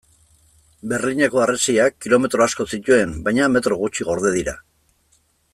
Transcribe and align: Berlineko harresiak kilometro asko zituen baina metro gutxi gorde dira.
Berlineko 0.93 1.43
harresiak 1.43 1.99
kilometro 2.07 2.47
asko 2.47 2.67
zituen 2.77 3.15
baina 3.29 3.53
metro 3.59 3.81
gutxi 3.85 4.11
gorde 4.11 4.37
dira. 4.41 4.61